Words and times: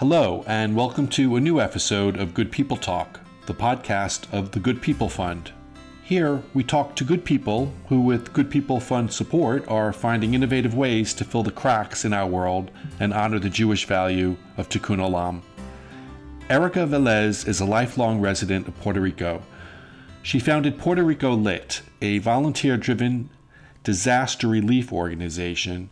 Hello, 0.00 0.44
and 0.46 0.76
welcome 0.76 1.08
to 1.08 1.36
a 1.36 1.40
new 1.40 1.58
episode 1.58 2.18
of 2.18 2.34
Good 2.34 2.52
People 2.52 2.76
Talk, 2.76 3.18
the 3.46 3.54
podcast 3.54 4.30
of 4.30 4.50
the 4.50 4.60
Good 4.60 4.82
People 4.82 5.08
Fund. 5.08 5.52
Here, 6.02 6.42
we 6.52 6.64
talk 6.64 6.94
to 6.96 7.02
good 7.02 7.24
people 7.24 7.72
who, 7.88 8.02
with 8.02 8.34
Good 8.34 8.50
People 8.50 8.78
Fund 8.78 9.10
support, 9.10 9.66
are 9.68 9.94
finding 9.94 10.34
innovative 10.34 10.74
ways 10.74 11.14
to 11.14 11.24
fill 11.24 11.42
the 11.42 11.50
cracks 11.50 12.04
in 12.04 12.12
our 12.12 12.26
world 12.26 12.70
and 13.00 13.14
honor 13.14 13.38
the 13.38 13.48
Jewish 13.48 13.86
value 13.86 14.36
of 14.58 14.68
tikkun 14.68 14.98
olam. 14.98 15.40
Erica 16.50 16.80
Velez 16.80 17.48
is 17.48 17.60
a 17.60 17.64
lifelong 17.64 18.20
resident 18.20 18.68
of 18.68 18.78
Puerto 18.82 19.00
Rico. 19.00 19.42
She 20.22 20.38
founded 20.38 20.76
Puerto 20.76 21.02
Rico 21.02 21.34
Lit, 21.34 21.80
a 22.02 22.18
volunteer 22.18 22.76
driven 22.76 23.30
disaster 23.82 24.46
relief 24.46 24.92
organization, 24.92 25.88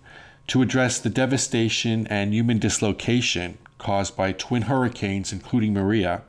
to 0.48 0.60
address 0.60 0.98
the 0.98 1.08
devastation 1.08 2.06
and 2.08 2.34
human 2.34 2.58
dislocation 2.58 3.56
caused 3.84 4.16
by 4.16 4.32
twin 4.32 4.62
hurricanes, 4.62 5.30
including 5.30 5.74
Maria, 5.74 6.22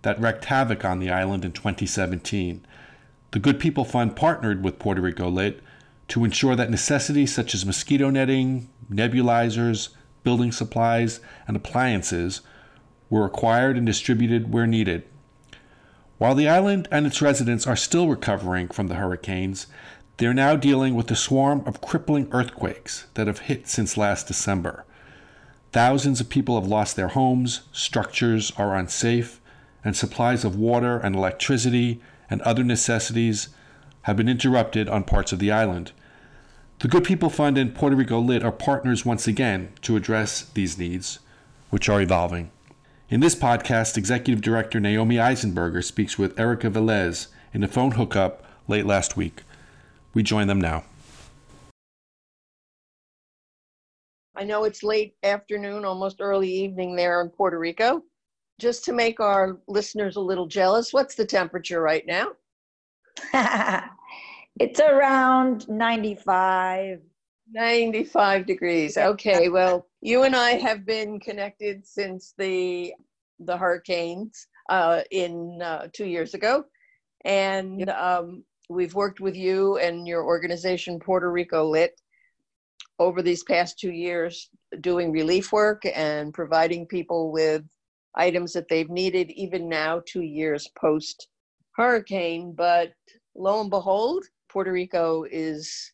that 0.00 0.18
wreaked 0.18 0.46
havoc 0.46 0.86
on 0.86 1.00
the 1.00 1.10
island 1.10 1.44
in 1.44 1.52
2017. 1.52 2.64
The 3.32 3.38
Good 3.38 3.60
People 3.60 3.84
Fund 3.84 4.16
partnered 4.16 4.64
with 4.64 4.78
Puerto 4.78 5.02
Rico 5.02 5.28
Lit 5.28 5.60
to 6.08 6.24
ensure 6.24 6.56
that 6.56 6.70
necessities 6.70 7.34
such 7.34 7.54
as 7.54 7.66
mosquito 7.66 8.08
netting, 8.08 8.70
nebulizers, 8.90 9.90
building 10.22 10.50
supplies, 10.50 11.20
and 11.46 11.58
appliances 11.58 12.40
were 13.10 13.26
acquired 13.26 13.76
and 13.76 13.84
distributed 13.84 14.50
where 14.50 14.66
needed. 14.66 15.04
While 16.16 16.34
the 16.34 16.48
island 16.48 16.88
and 16.90 17.06
its 17.06 17.20
residents 17.20 17.66
are 17.66 17.76
still 17.76 18.08
recovering 18.08 18.68
from 18.68 18.88
the 18.88 18.94
hurricanes, 18.94 19.66
they're 20.16 20.32
now 20.32 20.56
dealing 20.56 20.94
with 20.94 21.10
a 21.10 21.16
swarm 21.16 21.64
of 21.66 21.82
crippling 21.82 22.28
earthquakes 22.30 23.08
that 23.12 23.26
have 23.26 23.40
hit 23.40 23.68
since 23.68 23.98
last 23.98 24.26
December. 24.26 24.86
Thousands 25.74 26.20
of 26.20 26.28
people 26.28 26.54
have 26.54 26.70
lost 26.70 26.94
their 26.94 27.08
homes, 27.08 27.62
structures 27.72 28.52
are 28.56 28.76
unsafe, 28.76 29.40
and 29.84 29.96
supplies 29.96 30.44
of 30.44 30.54
water 30.54 30.98
and 30.98 31.16
electricity 31.16 32.00
and 32.30 32.40
other 32.42 32.62
necessities 32.62 33.48
have 34.02 34.16
been 34.16 34.28
interrupted 34.28 34.88
on 34.88 35.02
parts 35.02 35.32
of 35.32 35.40
the 35.40 35.50
island. 35.50 35.90
The 36.78 36.86
Good 36.86 37.02
People 37.02 37.28
Fund 37.28 37.58
and 37.58 37.74
Puerto 37.74 37.96
Rico 37.96 38.20
Lit 38.20 38.44
are 38.44 38.52
partners 38.52 39.04
once 39.04 39.26
again 39.26 39.72
to 39.82 39.96
address 39.96 40.42
these 40.54 40.78
needs, 40.78 41.18
which 41.70 41.88
are 41.88 42.00
evolving. 42.00 42.52
In 43.10 43.18
this 43.18 43.34
podcast, 43.34 43.96
Executive 43.96 44.40
Director 44.40 44.78
Naomi 44.78 45.16
Eisenberger 45.16 45.82
speaks 45.82 46.16
with 46.16 46.38
Erica 46.38 46.70
Velez 46.70 47.26
in 47.52 47.64
a 47.64 47.68
phone 47.68 47.90
hookup 47.90 48.44
late 48.68 48.86
last 48.86 49.16
week. 49.16 49.42
We 50.14 50.22
join 50.22 50.46
them 50.46 50.60
now. 50.60 50.84
I 54.44 54.46
know 54.46 54.64
it's 54.64 54.82
late 54.82 55.14
afternoon, 55.22 55.86
almost 55.86 56.20
early 56.20 56.52
evening 56.52 56.94
there 56.94 57.22
in 57.22 57.30
Puerto 57.30 57.58
Rico. 57.58 58.02
Just 58.60 58.84
to 58.84 58.92
make 58.92 59.18
our 59.18 59.56
listeners 59.68 60.16
a 60.16 60.20
little 60.20 60.46
jealous, 60.46 60.92
what's 60.92 61.14
the 61.14 61.24
temperature 61.24 61.80
right 61.80 62.04
now? 62.06 62.26
it's 64.60 64.80
around 64.80 65.66
95. 65.70 67.00
95 67.54 68.44
degrees. 68.44 68.98
Okay, 68.98 69.48
well, 69.48 69.86
you 70.02 70.24
and 70.24 70.36
I 70.36 70.58
have 70.58 70.84
been 70.84 71.18
connected 71.20 71.86
since 71.86 72.34
the 72.36 72.92
the 73.40 73.56
hurricanes 73.56 74.46
uh, 74.68 75.00
in 75.10 75.58
uh, 75.62 75.88
two 75.94 76.04
years 76.04 76.34
ago, 76.34 76.66
and 77.24 77.88
um, 77.88 78.44
we've 78.68 78.94
worked 78.94 79.20
with 79.20 79.36
you 79.36 79.78
and 79.78 80.06
your 80.06 80.22
organization 80.22 81.00
Puerto 81.00 81.32
Rico 81.32 81.66
Lit 81.66 81.98
over 82.98 83.22
these 83.22 83.42
past 83.42 83.78
two 83.78 83.90
years 83.90 84.50
doing 84.80 85.10
relief 85.12 85.52
work 85.52 85.82
and 85.94 86.32
providing 86.32 86.86
people 86.86 87.32
with 87.32 87.62
items 88.16 88.52
that 88.52 88.68
they've 88.68 88.90
needed 88.90 89.30
even 89.32 89.68
now 89.68 90.00
two 90.06 90.22
years 90.22 90.68
post 90.78 91.28
hurricane 91.76 92.52
but 92.56 92.92
lo 93.34 93.60
and 93.60 93.70
behold 93.70 94.24
puerto 94.48 94.70
rico 94.70 95.24
is 95.30 95.92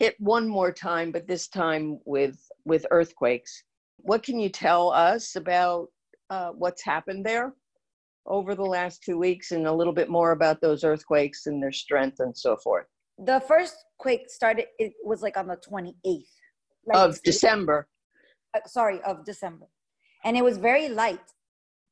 hit 0.00 0.14
one 0.18 0.48
more 0.48 0.72
time 0.72 1.12
but 1.12 1.26
this 1.26 1.46
time 1.46 2.00
with 2.04 2.38
with 2.64 2.86
earthquakes. 2.90 3.62
What 3.98 4.22
can 4.22 4.40
you 4.40 4.48
tell 4.48 4.90
us 4.90 5.36
about 5.36 5.88
uh, 6.30 6.50
what's 6.50 6.82
happened 6.82 7.24
there 7.24 7.52
over 8.26 8.54
the 8.54 8.64
last 8.64 9.02
two 9.02 9.18
weeks 9.18 9.50
and 9.52 9.66
a 9.66 9.72
little 9.72 9.92
bit 9.92 10.08
more 10.08 10.32
about 10.32 10.60
those 10.60 10.84
earthquakes 10.84 11.46
and 11.46 11.62
their 11.62 11.72
strength 11.72 12.20
and 12.20 12.36
so 12.36 12.56
forth 12.56 12.86
the 13.24 13.40
first 13.40 13.74
quake 13.98 14.30
started 14.30 14.66
it 14.78 14.92
was 15.04 15.22
like 15.22 15.36
on 15.36 15.46
the 15.46 15.56
28th 15.56 15.94
like 16.86 16.96
of 16.96 17.22
december. 17.22 17.86
Uh, 18.54 18.60
sorry 18.66 19.00
of 19.02 19.24
december. 19.24 19.66
And 20.24 20.36
it 20.36 20.44
was 20.44 20.58
very 20.58 20.88
light. 20.88 21.20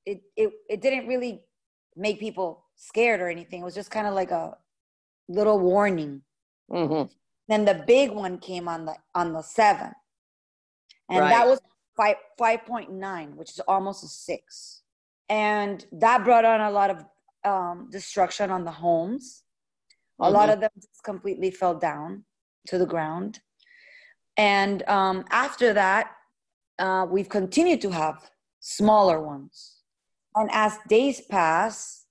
It 0.06 0.22
it, 0.36 0.50
it 0.68 0.80
didn't 0.80 1.06
really 1.06 1.40
make 1.96 2.18
people 2.18 2.64
scared 2.76 3.20
or 3.20 3.28
anything. 3.28 3.60
It 3.60 3.64
was 3.64 3.74
just 3.74 3.90
kind 3.90 4.06
of 4.06 4.14
like 4.14 4.30
a 4.30 4.56
little 5.28 5.58
warning. 5.60 6.22
Mm-hmm. 6.70 7.10
then 7.48 7.64
the 7.64 7.82
big 7.86 8.10
one 8.10 8.38
came 8.38 8.68
on 8.68 8.84
the 8.84 8.94
on 9.14 9.32
the 9.32 9.40
7th 9.40 9.94
and 11.08 11.20
Right. 11.20 11.30
that 11.30 11.46
was 11.46 11.60
five, 11.96 12.16
5.9 12.38 13.36
which 13.36 13.52
is 13.52 13.60
almost 13.60 14.04
a 14.04 14.06
6 14.06 14.82
and 15.30 15.86
that 15.92 16.24
brought 16.24 16.44
on 16.44 16.60
a 16.60 16.70
lot 16.70 16.90
of 16.90 17.04
um, 17.44 17.88
destruction 17.90 18.50
on 18.50 18.66
the 18.66 18.70
homes 18.70 19.44
a 20.20 20.30
lot 20.30 20.50
of 20.50 20.60
them 20.60 20.70
just 20.76 21.02
completely 21.04 21.50
fell 21.50 21.74
down 21.74 22.24
to 22.66 22.78
the 22.78 22.86
ground. 22.86 23.40
And 24.36 24.82
um, 24.88 25.24
after 25.30 25.72
that, 25.72 26.12
uh, 26.78 27.06
we've 27.08 27.28
continued 27.28 27.80
to 27.82 27.90
have 27.90 28.30
smaller 28.60 29.20
ones. 29.20 29.76
And 30.34 30.48
as 30.52 30.76
days 30.88 31.20
pass, 31.22 32.06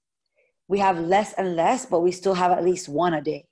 we 0.67 0.79
have 0.79 0.99
less 0.99 1.33
and 1.33 1.55
less, 1.55 1.85
but 1.85 2.01
we 2.01 2.11
still 2.11 2.33
have 2.33 2.51
at 2.51 2.63
least 2.63 2.89
one 2.89 3.13
a 3.13 3.21
day. 3.21 3.45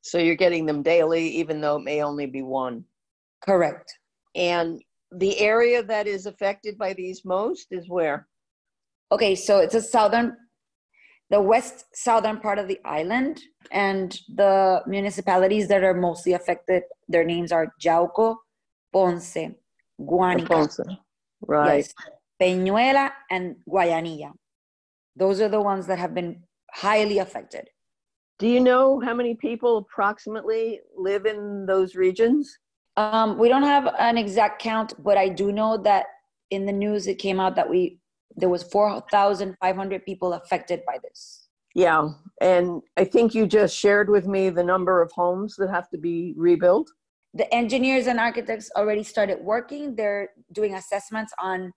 So 0.00 0.18
you're 0.18 0.34
getting 0.34 0.66
them 0.66 0.82
daily, 0.82 1.28
even 1.28 1.60
though 1.60 1.76
it 1.76 1.84
may 1.84 2.02
only 2.02 2.26
be 2.26 2.42
one. 2.42 2.84
Correct. 3.42 3.92
And 4.34 4.82
the 5.12 5.38
area 5.38 5.82
that 5.82 6.06
is 6.06 6.26
affected 6.26 6.76
by 6.78 6.92
these 6.94 7.24
most 7.24 7.68
is 7.70 7.88
where? 7.88 8.26
Okay, 9.12 9.34
so 9.34 9.58
it's 9.58 9.74
a 9.74 9.82
southern, 9.82 10.36
the 11.30 11.40
west 11.40 11.84
southern 11.94 12.38
part 12.38 12.58
of 12.58 12.68
the 12.68 12.78
island, 12.84 13.40
and 13.70 14.18
the 14.34 14.82
municipalities 14.86 15.68
that 15.68 15.82
are 15.82 15.94
mostly 15.94 16.32
affected, 16.34 16.82
their 17.08 17.24
names 17.24 17.50
are 17.50 17.72
Yauco, 17.82 18.36
Ponce, 18.92 19.36
Guanica, 20.00 20.46
Ponce. 20.46 20.80
Right. 21.46 21.76
Yes. 21.78 21.94
Peñuela 22.40 23.10
and 23.30 23.56
Guayanilla. 23.68 24.32
Those 25.16 25.40
are 25.40 25.48
the 25.48 25.60
ones 25.60 25.86
that 25.86 25.98
have 25.98 26.14
been 26.14 26.42
highly 26.72 27.18
affected. 27.18 27.68
Do 28.38 28.48
you 28.48 28.60
know 28.60 29.00
how 29.00 29.14
many 29.14 29.34
people 29.34 29.78
approximately 29.78 30.80
live 30.96 31.24
in 31.24 31.66
those 31.66 31.94
regions? 31.94 32.58
Um, 32.96 33.38
we 33.38 33.48
don't 33.48 33.62
have 33.62 33.92
an 33.98 34.18
exact 34.18 34.60
count, 34.60 34.92
but 35.02 35.16
I 35.16 35.28
do 35.28 35.52
know 35.52 35.76
that 35.78 36.06
in 36.50 36.66
the 36.66 36.72
news 36.72 37.06
it 37.06 37.18
came 37.18 37.40
out 37.40 37.56
that 37.56 37.68
we 37.68 37.98
there 38.36 38.48
was 38.48 38.62
4,500 38.64 40.04
people 40.04 40.32
affected 40.34 40.82
by 40.86 40.98
this. 41.02 41.48
Yeah. 41.74 42.08
And 42.40 42.82
I 42.96 43.04
think 43.04 43.34
you 43.34 43.46
just 43.46 43.76
shared 43.76 44.08
with 44.08 44.26
me 44.26 44.48
the 44.50 44.62
number 44.62 45.02
of 45.02 45.10
homes 45.12 45.56
that 45.56 45.70
have 45.70 45.88
to 45.90 45.98
be 45.98 46.34
rebuilt. 46.36 46.88
The 47.34 47.52
engineers 47.52 48.06
and 48.06 48.20
architects 48.20 48.70
already 48.76 49.02
started 49.02 49.38
working. 49.42 49.96
They're 49.96 50.30
doing 50.52 50.74
assessments 50.74 51.32
on 51.40 51.72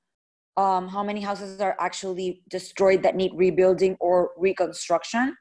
um, 0.56 0.88
how 0.88 1.04
many 1.04 1.22
houses 1.22 1.62
are 1.62 1.76
actually 1.80 2.42
destroyed 2.50 3.04
that 3.04 3.16
need 3.16 3.32
rebuilding 3.36 3.96
or 4.00 4.32
reconstruction, 4.38 5.36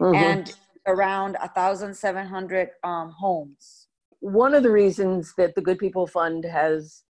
Mhm. 0.00 0.14
and 0.14 0.54
around 0.86 1.36
1,700 1.40 2.70
um, 2.84 3.10
homes. 3.10 3.88
one 4.20 4.52
of 4.54 4.62
the 4.64 4.70
reasons 4.70 5.32
that 5.38 5.54
the 5.54 5.60
Good 5.62 5.78
People 5.78 6.06
Fund 6.06 6.44
has 6.44 7.04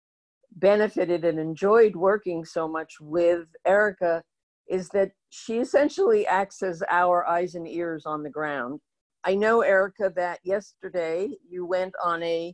benefited 0.57 1.23
and 1.23 1.39
enjoyed 1.39 1.95
working 1.95 2.43
so 2.43 2.67
much 2.67 2.95
with 2.99 3.45
Erica 3.65 4.23
is 4.67 4.89
that 4.89 5.11
she 5.29 5.59
essentially 5.59 6.25
acts 6.27 6.61
as 6.61 6.83
our 6.89 7.25
eyes 7.25 7.55
and 7.55 7.67
ears 7.67 8.05
on 8.05 8.23
the 8.23 8.29
ground. 8.29 8.79
I 9.23 9.35
know, 9.35 9.61
Erica, 9.61 10.11
that 10.15 10.39
yesterday 10.43 11.29
you 11.49 11.65
went 11.65 11.93
on 12.03 12.23
a, 12.23 12.53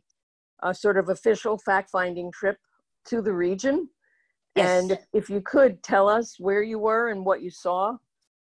a 0.62 0.74
sort 0.74 0.98
of 0.98 1.08
official 1.08 1.58
fact 1.58 1.90
finding 1.90 2.30
trip 2.32 2.58
to 3.06 3.20
the 3.20 3.32
region. 3.32 3.88
Yes. 4.56 4.82
And 4.82 4.98
if, 5.12 5.28
you 5.28 5.40
could 5.40 5.82
tell 5.82 6.08
us 6.08 6.36
where 6.38 6.62
you 6.62 6.78
were 6.78 7.08
and 7.08 7.24
what 7.24 7.42
you 7.42 7.50
saw. 7.50 7.96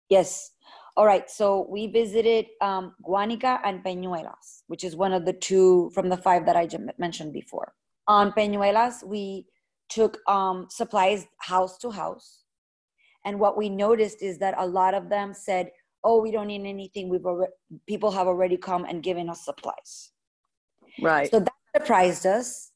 Yes. 0.09 0.51
All 0.95 1.05
right. 1.05 1.29
So 1.29 1.67
we 1.69 1.87
visited 1.87 2.45
um, 2.61 2.93
Guanica 3.03 3.59
and 3.63 3.83
Peñuelas, 3.83 4.63
which 4.67 4.83
is 4.83 4.95
one 4.95 5.13
of 5.13 5.25
the 5.25 5.33
two 5.33 5.89
from 5.93 6.09
the 6.09 6.17
five 6.17 6.45
that 6.45 6.55
I 6.55 6.69
mentioned 6.97 7.33
before. 7.33 7.73
On 8.07 8.31
Peñuelas, 8.31 9.03
we 9.03 9.47
took 9.89 10.19
um, 10.27 10.67
supplies 10.69 11.27
house 11.39 11.77
to 11.79 11.89
house. 11.89 12.43
And 13.25 13.39
what 13.39 13.57
we 13.57 13.69
noticed 13.69 14.21
is 14.21 14.37
that 14.39 14.55
a 14.57 14.65
lot 14.65 14.93
of 14.93 15.09
them 15.09 15.33
said, 15.33 15.71
oh, 16.03 16.21
we 16.21 16.31
don't 16.31 16.47
need 16.47 16.65
anything. 16.67 17.09
We've 17.09 17.25
already, 17.25 17.53
people 17.87 18.11
have 18.11 18.27
already 18.27 18.57
come 18.57 18.85
and 18.85 19.01
given 19.01 19.29
us 19.29 19.45
supplies. 19.45 20.11
Right. 21.01 21.29
So 21.31 21.39
that 21.39 21.53
surprised 21.75 22.25
us. 22.25 22.71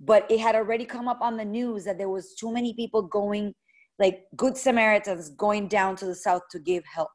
but 0.00 0.30
it 0.30 0.40
had 0.40 0.54
already 0.54 0.84
come 0.84 1.08
up 1.08 1.20
on 1.20 1.36
the 1.36 1.44
news 1.44 1.84
that 1.84 1.98
there 1.98 2.08
was 2.08 2.34
too 2.34 2.52
many 2.52 2.74
people 2.74 3.02
going 3.02 3.54
like 3.98 4.24
good 4.36 4.56
samaritans 4.56 5.30
going 5.30 5.66
down 5.68 5.96
to 5.96 6.06
the 6.06 6.14
south 6.14 6.42
to 6.50 6.58
give 6.58 6.84
help 6.84 7.10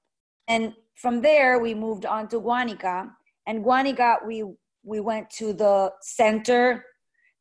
and 0.47 0.73
from 0.95 1.21
there 1.21 1.59
we 1.59 1.73
moved 1.73 2.05
on 2.05 2.27
to 2.27 2.39
guanica 2.39 3.09
and 3.47 3.63
guanica 3.63 4.17
we 4.25 4.43
we 4.83 4.99
went 4.99 5.29
to 5.29 5.53
the 5.53 5.91
center 6.01 6.83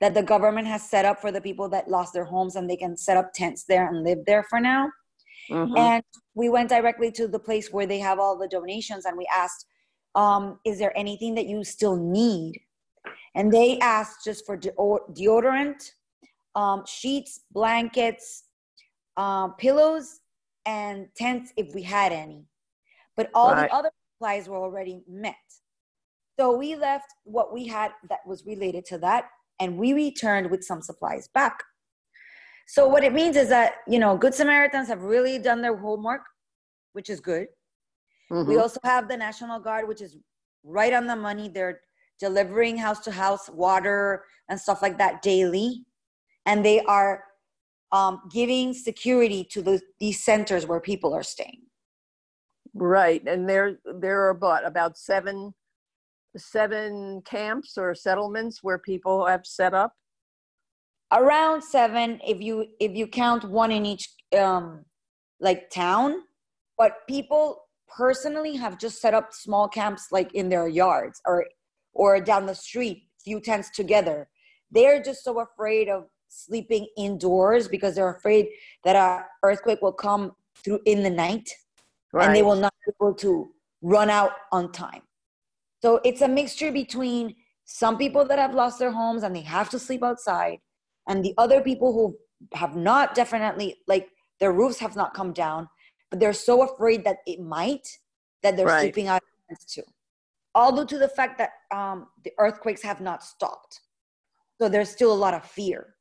that 0.03 0.15
the 0.15 0.23
government 0.23 0.67
has 0.67 0.83
set 0.91 1.05
up 1.05 1.21
for 1.21 1.31
the 1.31 1.41
people 1.41 1.69
that 1.69 1.89
lost 1.89 2.13
their 2.13 2.25
homes 2.25 2.57
and 2.57 2.69
they 2.69 2.77
can 2.77 2.97
set 2.97 3.17
up 3.17 3.33
tents 3.33 3.63
there 3.63 3.87
and 3.87 4.03
live 4.03 4.19
there 4.27 4.43
for 4.51 4.59
now 4.59 4.91
Mhm. 5.49 5.77
and 5.79 6.03
we 6.35 6.49
went 6.49 6.69
directly 6.69 7.13
to 7.13 7.29
the 7.29 7.39
place 7.39 7.73
where 7.73 7.87
they 7.87 8.01
have 8.01 8.19
all 8.19 8.37
the 8.37 8.49
donations 8.49 9.05
and 9.07 9.17
we 9.17 9.27
asked 9.33 9.65
um, 10.17 10.59
is 10.65 10.79
there 10.81 10.95
anything 10.99 11.35
that 11.37 11.47
you 11.47 11.63
still 11.63 11.97
need 11.97 12.61
and 13.37 13.53
they 13.53 13.79
asked 13.79 14.25
just 14.25 14.45
for 14.45 14.57
deo- 14.57 15.07
deodorant 15.13 15.81
um, 16.57 16.85
sheets 16.85 17.41
blankets 17.53 18.27
um, 19.17 19.55
pillows 19.57 20.21
and 20.67 21.07
tents 21.15 21.53
if 21.57 21.73
we 21.77 21.83
had 21.83 22.13
any 22.13 22.45
but 23.17 23.31
all 23.35 23.53
Right. 23.53 23.69
the 23.71 23.75
other 23.75 23.91
supplies 24.15 24.49
were 24.49 24.57
already 24.67 25.01
met 25.09 25.47
so 26.39 26.57
we 26.57 26.75
left 26.75 27.11
what 27.23 27.53
we 27.53 27.67
had 27.69 27.93
that 28.09 28.27
was 28.27 28.45
related 28.47 28.85
to 28.87 28.99
that 28.99 29.31
and 29.63 29.79
we 29.83 29.93
returned 30.05 30.51
with 30.53 30.63
some 30.71 30.83
supplies 30.83 31.29
back 31.41 31.57
so 32.67 32.89
what 32.89 33.05
it 33.05 33.13
means 33.13 33.37
is 33.37 33.49
that 33.49 33.75
you 33.87 33.99
know 33.99 34.17
good 34.17 34.35
Samaritans 34.35 34.89
have 34.89 35.03
really 35.03 35.39
done 35.39 35.61
their 35.63 35.77
homework, 35.77 36.23
which 36.93 37.11
is 37.11 37.21
good. 37.21 37.49
We 38.31 38.55
Mhm. 38.55 38.61
also 38.63 38.81
have 38.83 39.09
the 39.09 39.17
National 39.17 39.61
Guard, 39.61 39.87
which 39.89 40.01
is 40.01 40.17
right 40.79 40.95
on 40.95 41.07
the 41.07 41.17
money. 41.17 41.49
They're 41.49 41.81
delivering 42.19 42.79
house 42.79 43.01
to 43.01 43.11
house 43.11 43.51
water 43.51 44.25
and 44.49 44.59
stuff 44.59 44.81
like 44.81 44.97
that 44.99 45.21
daily, 45.23 45.85
and 46.47 46.65
they 46.65 46.81
are 46.81 47.25
um, 47.91 48.23
giving 48.33 48.73
security 48.73 49.45
to 49.53 49.61
those 49.61 49.83
these 50.01 50.25
centers 50.25 50.65
where 50.65 50.81
people 50.81 51.13
are 51.13 51.23
staying. 51.23 51.61
Right, 52.75 53.23
and 53.27 53.47
there 53.51 53.81
there 53.85 54.19
are 54.23 54.31
about 54.31 54.65
about 54.65 54.97
seven 54.97 55.53
seven 56.37 57.23
camps 57.25 57.77
or 57.77 57.95
settlements 57.95 58.63
where 58.63 58.79
people 58.79 59.27
have 59.27 59.45
set 59.45 59.75
up. 59.75 59.93
Around 61.13 61.63
seven, 61.63 62.21
if 62.27 62.41
you 62.41 62.67
if 62.81 62.97
you 62.97 63.07
count 63.07 63.45
one 63.45 63.71
in 63.71 63.85
each 63.85 64.09
um, 64.39 64.85
like 65.41 65.69
town, 65.71 66.23
but 66.79 67.07
people 67.07 67.65
personally 67.87 68.57
have 68.57 68.79
just 68.79 69.01
set 69.01 69.13
up 69.13 69.33
small 69.33 69.69
camps 69.69 70.09
like 70.11 70.33
in 70.35 70.49
their 70.49 70.69
yards 70.69 71.21
or 71.27 71.47
or 71.93 72.21
down 72.21 72.47
the 72.47 72.55
street, 72.55 73.09
few 73.23 73.41
tents 73.41 73.71
together. 73.71 74.29
They're 74.71 75.03
just 75.03 75.23
so 75.23 75.41
afraid 75.41 75.91
of 75.91 76.05
sleeping 76.29 76.87
indoors 76.97 77.69
because 77.69 77.95
they're 77.95 78.15
afraid 78.15 78.49
that 78.85 78.97
a 78.97 79.27
earthquake 79.43 79.83
will 79.83 79.93
come 79.93 80.33
through 80.65 80.81
in 80.87 81.03
the 81.03 81.11
night 81.11 81.51
and 82.15 82.35
they 82.35 82.43
will 82.43 82.57
not 82.57 82.73
be 82.87 82.93
able 82.99 83.15
to 83.15 83.51
run 83.83 84.09
out 84.09 84.33
on 84.51 84.73
time. 84.73 85.03
So 85.83 86.01
it's 86.05 86.21
a 86.21 86.29
mixture 86.29 86.71
between 86.71 87.35
some 87.65 87.99
people 87.99 88.25
that 88.27 88.39
have 88.39 88.55
lost 88.55 88.79
their 88.79 88.93
homes 88.93 89.25
and 89.25 89.35
they 89.35 89.41
have 89.43 89.69
to 89.71 89.79
sleep 89.79 90.03
outside, 90.05 90.59
and 91.09 91.25
the 91.25 91.35
other 91.39 91.61
people 91.61 91.93
who 91.93 92.17
have 92.57 92.77
not 92.77 93.15
definitely 93.15 93.79
like 93.89 94.09
their 94.39 94.53
roofs 94.53 94.79
have 94.79 94.95
not 94.97 95.13
come 95.13 95.33
down, 95.33 95.69
but 96.11 96.21
they're 96.21 96.33
so 96.33 96.63
afraid 96.63 97.05
that 97.05 97.19
it 97.27 97.41
might 97.41 97.87
that 98.43 98.57
they're 98.57 98.67
Right. 98.67 98.81
sleeping 98.81 99.09
out 99.09 99.23
too. 99.69 99.83
All 100.55 100.75
due 100.75 100.87
to 100.87 100.99
the 100.99 101.09
fact 101.09 101.39
that 101.39 101.51
um, 101.75 102.09
the 102.25 102.33
earthquakes 102.39 102.83
have 102.83 103.01
not 103.01 103.25
stopped, 103.25 103.81
so 104.61 104.69
there's 104.69 104.91
still 104.91 105.13
a 105.13 105.15
lot 105.15 105.35
of 105.35 105.45
fear. 105.45 105.95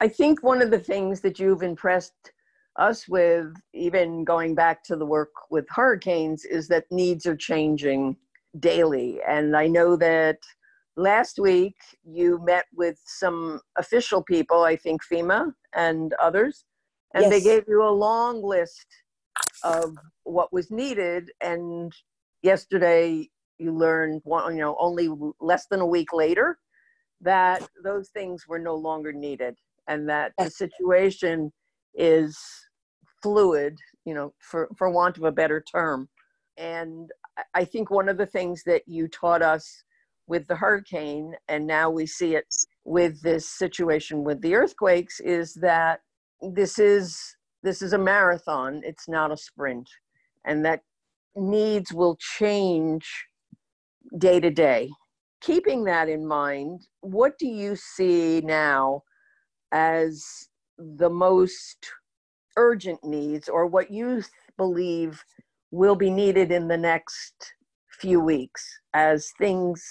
I 0.00 0.08
think 0.08 0.42
one 0.42 0.62
of 0.62 0.70
the 0.70 0.78
things 0.78 1.20
that 1.22 1.38
you've 1.38 1.62
impressed 1.62 2.32
us 2.76 3.08
with, 3.08 3.54
even 3.72 4.24
going 4.24 4.54
back 4.54 4.84
to 4.84 4.96
the 4.96 5.06
work 5.06 5.32
with 5.50 5.66
hurricanes, 5.68 6.44
is 6.44 6.68
that 6.68 6.84
needs 6.90 7.26
are 7.26 7.36
changing 7.36 8.16
daily. 8.60 9.20
And 9.26 9.56
I 9.56 9.66
know 9.66 9.96
that 9.96 10.38
last 10.96 11.38
week 11.38 11.76
you 12.04 12.40
met 12.44 12.66
with 12.74 12.98
some 13.04 13.60
official 13.76 14.22
people, 14.22 14.62
I 14.62 14.76
think 14.76 15.02
FEMA 15.04 15.52
and 15.74 16.14
others, 16.20 16.64
and 17.14 17.30
they 17.30 17.40
gave 17.40 17.64
you 17.68 17.82
a 17.82 17.90
long 17.90 18.42
list 18.42 18.86
of 19.62 19.96
what 20.24 20.52
was 20.52 20.70
needed. 20.70 21.30
And 21.40 21.92
yesterday 22.42 23.30
you 23.58 23.72
learned, 23.72 24.20
one, 24.24 24.54
you 24.54 24.60
know, 24.60 24.76
only 24.78 25.08
less 25.40 25.66
than 25.66 25.80
a 25.80 25.86
week 25.86 26.12
later 26.12 26.58
that 27.22 27.66
those 27.82 28.10
things 28.10 28.46
were 28.46 28.58
no 28.58 28.74
longer 28.74 29.12
needed 29.12 29.56
and 29.88 30.08
that 30.08 30.32
the 30.38 30.50
situation 30.50 31.52
is 31.94 32.38
fluid, 33.22 33.76
you 34.04 34.14
know, 34.14 34.34
for, 34.38 34.68
for 34.76 34.90
want 34.90 35.16
of 35.16 35.24
a 35.24 35.32
better 35.32 35.62
term. 35.62 36.08
And 36.58 37.10
I- 37.54 37.64
think 37.64 37.90
one 37.90 38.08
of 38.08 38.18
the 38.18 38.26
things 38.26 38.62
that 38.64 38.82
you 38.86 39.08
taught 39.08 39.42
us 39.42 39.84
with 40.26 40.46
the 40.46 40.56
hurricane, 40.56 41.34
and 41.48 41.66
now 41.66 41.90
we 41.90 42.06
see 42.06 42.34
it 42.34 42.46
with 42.84 43.20
this 43.22 43.48
situation 43.48 44.24
with 44.24 44.40
the 44.40 44.54
earthquakes, 44.54 45.20
is 45.20 45.54
that 45.54 46.00
this 46.40 46.78
is 46.78 47.36
this 47.62 47.82
is 47.82 47.92
a 47.92 47.98
marathon. 47.98 48.80
It's 48.84 49.08
not 49.08 49.32
a 49.32 49.36
sprint, 49.36 49.88
and 50.44 50.64
that 50.64 50.82
needs 51.34 51.92
will 51.92 52.16
change 52.16 53.26
day 54.18 54.40
to 54.40 54.50
day. 54.50 54.90
Keeping 55.40 55.84
that 55.84 56.08
in 56.08 56.26
mind, 56.26 56.86
what 57.00 57.38
do 57.38 57.46
you 57.46 57.76
see 57.76 58.40
now 58.40 59.02
as 59.72 60.48
the 60.78 61.10
most 61.10 61.90
urgent 62.56 63.02
needs, 63.04 63.48
or 63.48 63.66
what 63.66 63.90
you 63.90 64.22
believe 64.56 65.22
will 65.70 65.96
be 65.96 66.10
needed 66.10 66.52
in 66.52 66.68
the 66.68 66.76
next 66.76 67.34
few 68.00 68.20
weeks 68.20 68.64
as 68.94 69.30
things 69.38 69.82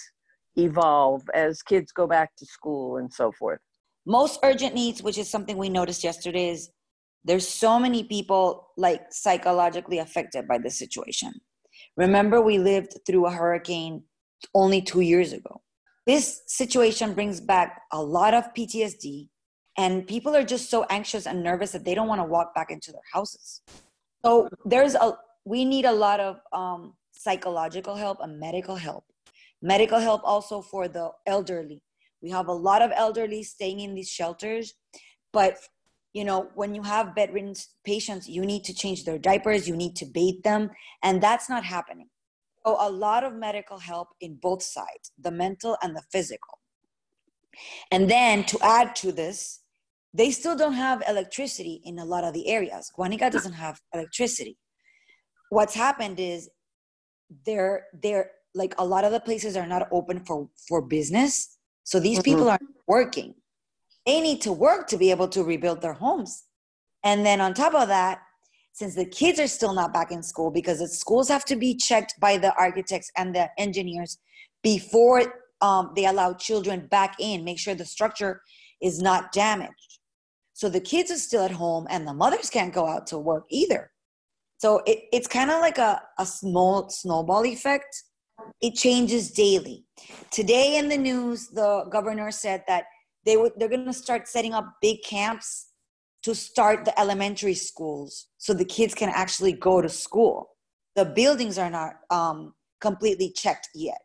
evolve, 0.56 1.22
as 1.33 1.62
kids 1.62 1.92
go 1.92 2.07
back 2.07 2.36
to 2.38 2.45
school 2.45 2.98
and 2.98 3.12
so 3.12 3.31
forth? 3.31 3.60
most 4.06 4.39
urgent 4.44 4.75
needs 4.75 5.01
which 5.01 5.18
is 5.18 5.30
something 5.30 5.57
we 5.57 5.69
noticed 5.69 6.04
yesterday 6.04 6.50
is 6.50 6.69
there's 7.24 7.48
so 7.48 7.80
many 7.80 8.04
people 8.04 8.69
like 8.77 9.01
psychologically 9.10 9.98
affected 9.98 10.48
by 10.48 10.60
this 10.60 10.77
situation. 10.77 11.33
Remember 11.98 12.39
we 12.39 12.60
lived 12.60 13.00
through 13.07 13.25
a 13.25 13.31
hurricane 13.31 14.04
only 14.54 14.80
two 14.80 15.01
years 15.01 15.33
ago. 15.33 15.62
This 16.06 16.44
situation 16.45 17.16
brings 17.16 17.42
back 17.42 17.81
a 17.92 18.01
lot 18.01 18.36
of 18.36 18.53
ptsd 18.53 19.27
and 19.77 20.05
people 20.05 20.36
are 20.36 20.44
just 20.44 20.70
so 20.70 20.86
anxious 20.89 21.25
and 21.25 21.44
nervous 21.44 21.72
that 21.72 21.84
they 21.84 21.96
don't 21.96 22.08
want 22.08 22.22
to 22.22 22.25
walk 22.25 22.53
back 22.53 22.70
into 22.70 22.91
their 22.91 23.01
houses. 23.12 23.62
So 24.24 24.48
there's 24.63 24.96
a 24.96 25.17
we 25.45 25.63
need 25.63 25.85
a 25.85 25.91
lot 25.91 26.19
of 26.19 26.39
um, 26.51 26.93
psychological 27.11 27.95
help 27.95 28.17
and 28.21 28.39
medical 28.39 28.75
help 28.75 29.05
medical 29.61 29.99
help 29.99 30.21
also 30.23 30.61
for 30.61 30.87
the 30.87 31.09
elderly 31.25 31.81
we 32.25 32.31
have 32.31 32.47
a 32.47 32.53
lot 32.53 32.81
of 32.81 32.91
elderly 32.95 33.43
staying 33.43 33.81
in 33.81 33.93
these 33.93 34.09
shelters, 34.09 34.73
but 35.31 35.59
you 36.13 36.23
know, 36.23 36.49
when 36.55 36.73
you 36.73 36.81
have 36.81 37.13
bedridden 37.13 37.53
patients, 37.83 38.27
you 38.27 38.43
need 38.43 38.63
to 38.63 38.73
change 38.73 39.03
their 39.03 39.19
diapers, 39.19 39.67
you 39.67 39.75
need 39.75 39.95
to 39.97 40.05
bathe 40.07 40.41
them, 40.43 40.71
and 41.03 41.21
that's 41.21 41.49
not 41.49 41.63
happening. 41.63 42.09
So 42.65 42.77
a 42.79 42.89
lot 42.89 43.23
of 43.23 43.35
medical 43.35 43.77
help 43.77 44.07
in 44.21 44.39
both 44.41 44.63
sides, 44.63 45.11
the 45.19 45.29
mental 45.29 45.77
and 45.83 45.95
the 45.95 46.01
physical. 46.11 46.57
And 47.91 48.09
then 48.09 48.43
to 48.45 48.57
add 48.63 48.95
to 48.97 49.11
this, 49.11 49.59
they 50.15 50.31
still 50.31 50.55
don't 50.55 50.73
have 50.73 51.03
electricity 51.07 51.79
in 51.85 51.99
a 51.99 52.05
lot 52.05 52.23
of 52.23 52.33
the 52.33 52.47
areas. 52.47 52.91
Guanica 52.97 53.29
doesn't 53.29 53.53
have 53.53 53.81
electricity. 53.93 54.57
What's 55.49 55.73
happened 55.73 56.19
is 56.19 56.49
they're 57.45 57.85
they're 58.01 58.31
like 58.53 58.73
a 58.77 58.85
lot 58.85 59.03
of 59.03 59.11
the 59.11 59.19
places 59.19 59.57
are 59.57 59.67
not 59.67 59.87
open 59.91 60.23
for 60.25 60.49
for 60.67 60.81
business. 60.81 61.57
So 61.83 61.99
these 61.99 62.19
Mhm. 62.19 62.23
people 62.23 62.49
aren't 62.49 62.75
working. 62.87 63.35
They 64.05 64.21
need 64.21 64.41
to 64.41 64.51
work 64.51 64.87
to 64.87 64.97
be 64.97 65.11
able 65.11 65.27
to 65.29 65.43
rebuild 65.43 65.81
their 65.81 65.93
homes. 65.93 66.45
And 67.03 67.25
then 67.25 67.41
on 67.41 67.53
top 67.53 67.73
of 67.73 67.87
that 67.89 68.21
since 68.73 68.95
the 68.95 69.05
kids 69.05 69.39
are 69.39 69.47
still 69.47 69.73
not 69.73 69.93
back 69.93 70.11
in 70.11 70.21
school 70.21 70.51
because 70.51 70.79
the 70.79 70.87
schools 70.87 71.29
have 71.29 71.45
to 71.45 71.55
be 71.55 71.75
checked 71.75 72.13
by 72.19 72.37
the 72.37 72.53
architects 72.55 73.09
and 73.15 73.33
the 73.33 73.49
engineers 73.57 74.17
before 74.63 75.45
um, 75.61 75.93
they 75.95 76.05
allow 76.05 76.33
children 76.33 76.85
back 76.87 77.15
in 77.19 77.45
make 77.45 77.57
sure 77.57 77.73
the 77.73 77.85
structure 77.85 78.41
is 78.81 79.01
not 79.01 79.31
damaged. 79.31 79.99
So 80.53 80.67
the 80.69 80.81
kids 80.81 81.09
are 81.09 81.17
still 81.17 81.43
at 81.43 81.51
home 81.51 81.87
and 81.89 82.05
the 82.05 82.13
mothers 82.13 82.49
can't 82.49 82.73
go 82.73 82.85
out 82.85 83.07
to 83.07 83.17
work 83.17 83.45
either 83.49 83.91
so 84.57 84.81
it, 84.85 85.03
it's 85.12 85.27
kind 85.27 85.51
of 85.51 85.59
like 85.59 85.77
a, 85.77 86.01
a 86.19 86.25
small 86.25 86.89
snowball 86.89 87.45
effect. 87.45 88.03
It 88.62 88.75
changes 88.75 89.31
daily. 89.31 89.85
Today 90.31 90.77
in 90.77 90.89
the 90.89 90.97
news 90.97 91.47
the 91.50 91.85
governor 91.89 92.31
said 92.31 92.63
that 92.67 92.85
they 93.25 93.38
would 93.38 93.53
they're 93.57 93.69
going 93.69 93.85
to 93.85 93.93
start 93.93 94.27
setting 94.27 94.53
up 94.53 94.65
big 94.81 95.03
camps 95.03 95.69
to 96.24 96.33
start 96.35 96.85
the 96.85 97.00
elementary 97.00 97.53
schools 97.53 98.27
so 98.38 98.53
the 98.53 98.65
kids 98.65 98.93
can 98.95 99.09
actually 99.09 99.53
go 99.53 99.81
to 99.81 99.89
school. 99.89 100.50
The 100.95 101.05
buildings 101.05 101.57
are 101.57 101.69
not 101.69 101.93
um, 102.09 102.53
completely 102.81 103.31
checked 103.31 103.69
yet. 103.75 104.00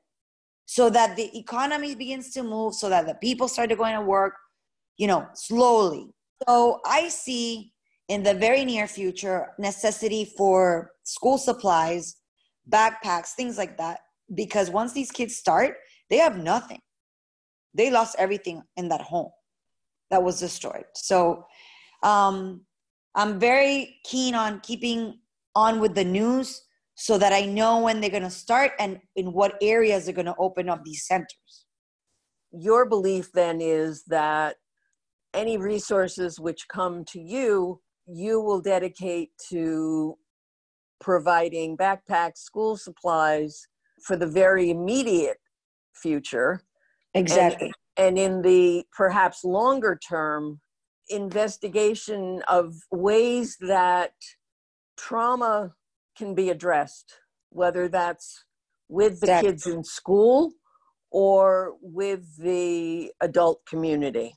So 0.66 0.88
that 0.90 1.16
the 1.16 1.36
economy 1.36 1.94
begins 1.94 2.32
to 2.34 2.42
move 2.42 2.74
so 2.74 2.88
that 2.88 3.06
the 3.06 3.14
people 3.14 3.48
start 3.48 3.70
to 3.70 3.76
going 3.76 3.94
to 3.94 4.02
work 4.02 4.34
you 5.00 5.06
know, 5.06 5.26
slowly. 5.32 6.12
So 6.46 6.80
I 6.84 7.08
see 7.08 7.72
in 8.10 8.24
the 8.24 8.34
very 8.34 8.64
near 8.64 8.88
future 8.88 9.52
necessity 9.56 10.24
for 10.36 10.90
school 11.04 11.38
supplies, 11.38 12.16
backpacks, 12.68 13.34
things 13.34 13.56
like 13.56 13.78
that. 13.78 14.00
Because 14.34 14.68
once 14.68 14.92
these 14.92 15.12
kids 15.12 15.36
start, 15.36 15.76
they 16.10 16.16
have 16.16 16.36
nothing. 16.36 16.80
They 17.72 17.88
lost 17.88 18.16
everything 18.18 18.62
in 18.76 18.88
that 18.88 19.00
home 19.00 19.30
that 20.10 20.24
was 20.24 20.40
destroyed. 20.40 20.86
So 20.96 21.46
um, 22.02 22.62
I'm 23.14 23.38
very 23.38 24.00
keen 24.04 24.34
on 24.34 24.58
keeping 24.58 25.20
on 25.54 25.78
with 25.78 25.94
the 25.94 26.04
news 26.04 26.62
so 26.96 27.16
that 27.16 27.32
I 27.32 27.42
know 27.42 27.78
when 27.78 28.00
they're 28.00 28.10
going 28.10 28.24
to 28.24 28.30
start 28.30 28.72
and 28.80 28.98
in 29.14 29.32
what 29.32 29.54
areas 29.62 30.04
they're 30.04 30.14
going 30.14 30.26
to 30.26 30.34
open 30.40 30.68
up 30.68 30.82
these 30.84 31.06
centers. 31.06 31.64
Your 32.50 32.86
belief 32.86 33.30
then 33.32 33.60
is 33.60 34.02
that 34.08 34.56
any 35.32 35.58
resources 35.58 36.40
which 36.40 36.66
come 36.66 37.04
to 37.04 37.20
you, 37.20 37.80
you 38.12 38.40
will 38.40 38.60
dedicate 38.60 39.30
to 39.50 40.16
providing 41.00 41.76
backpacks, 41.76 42.38
school 42.38 42.76
supplies 42.76 43.66
for 44.04 44.16
the 44.16 44.26
very 44.26 44.70
immediate 44.70 45.38
future. 45.94 46.62
Exactly. 47.14 47.72
And, 47.96 48.18
and 48.18 48.18
in 48.18 48.42
the 48.42 48.84
perhaps 48.96 49.44
longer 49.44 49.98
term, 50.06 50.60
investigation 51.08 52.42
of 52.48 52.74
ways 52.90 53.56
that 53.60 54.12
trauma 54.96 55.72
can 56.16 56.34
be 56.34 56.50
addressed, 56.50 57.14
whether 57.50 57.88
that's 57.88 58.44
with 58.88 59.20
the 59.20 59.26
exactly. 59.26 59.50
kids 59.50 59.66
in 59.66 59.84
school 59.84 60.52
or 61.10 61.74
with 61.80 62.36
the 62.38 63.10
adult 63.20 63.60
community. 63.66 64.34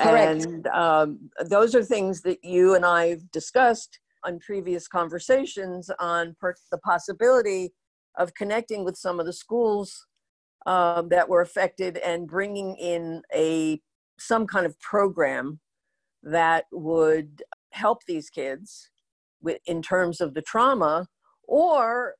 Correct. 0.00 0.44
And 0.44 0.66
um, 0.68 1.30
those 1.46 1.74
are 1.74 1.84
things 1.84 2.22
that 2.22 2.42
you 2.44 2.74
and 2.74 2.84
I've 2.84 3.30
discussed 3.30 3.98
on 4.24 4.38
previous 4.38 4.88
conversations 4.88 5.90
on 5.98 6.36
per- 6.40 6.54
the 6.70 6.78
possibility 6.78 7.72
of 8.18 8.34
connecting 8.34 8.84
with 8.84 8.96
some 8.96 9.20
of 9.20 9.26
the 9.26 9.32
schools 9.32 10.06
um, 10.66 11.08
that 11.08 11.28
were 11.28 11.40
affected 11.40 11.96
and 11.98 12.28
bringing 12.28 12.76
in 12.76 13.22
a 13.34 13.80
some 14.18 14.46
kind 14.46 14.66
of 14.66 14.78
program 14.80 15.58
that 16.22 16.64
would 16.72 17.42
help 17.72 18.04
these 18.06 18.28
kids 18.28 18.90
with, 19.40 19.58
in 19.66 19.80
terms 19.80 20.20
of 20.20 20.34
the 20.34 20.42
trauma 20.42 21.06
or 21.48 22.14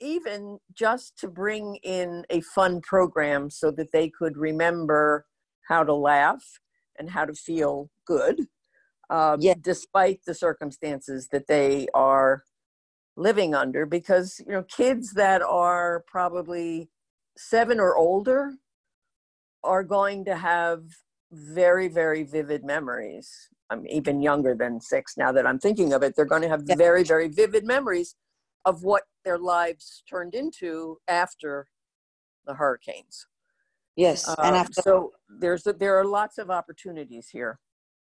even 0.00 0.58
just 0.74 1.16
to 1.18 1.28
bring 1.28 1.76
in 1.84 2.24
a 2.30 2.40
fun 2.40 2.80
program 2.80 3.50
so 3.50 3.70
that 3.70 3.92
they 3.92 4.08
could 4.08 4.36
remember 4.36 5.26
how 5.68 5.84
to 5.84 5.94
laugh 5.94 6.42
and 6.98 7.10
how 7.10 7.24
to 7.24 7.34
feel 7.34 7.90
good 8.06 8.46
um, 9.10 9.40
yeah. 9.40 9.54
despite 9.60 10.20
the 10.26 10.34
circumstances 10.34 11.28
that 11.32 11.46
they 11.46 11.88
are 11.94 12.42
living 13.16 13.54
under 13.54 13.84
because 13.84 14.40
you 14.46 14.52
know 14.52 14.62
kids 14.64 15.12
that 15.14 15.42
are 15.42 16.04
probably 16.06 16.88
seven 17.36 17.80
or 17.80 17.96
older 17.96 18.52
are 19.64 19.82
going 19.82 20.24
to 20.24 20.36
have 20.36 20.82
very 21.32 21.88
very 21.88 22.22
vivid 22.22 22.64
memories. 22.64 23.48
I'm 23.70 23.86
even 23.86 24.22
younger 24.22 24.54
than 24.54 24.80
six 24.80 25.16
now 25.18 25.30
that 25.32 25.46
i'm 25.46 25.58
thinking 25.58 25.92
of 25.92 26.02
it. 26.02 26.14
They're 26.16 26.24
going 26.24 26.42
to 26.42 26.48
have 26.48 26.62
very 26.62 27.02
very 27.02 27.28
vivid 27.28 27.64
memories 27.64 28.14
of 28.64 28.82
what 28.82 29.04
their 29.24 29.38
lives 29.38 30.02
turned 30.08 30.34
into 30.34 30.98
after 31.08 31.66
the 32.46 32.54
hurricanes 32.54 33.26
yes 33.98 34.26
and 34.26 34.38
um, 34.38 34.54
after 34.54 34.80
so 34.80 35.12
there's 35.40 35.66
there 35.78 35.98
are 35.98 36.04
lots 36.06 36.38
of 36.38 36.50
opportunities 36.50 37.28
here 37.28 37.58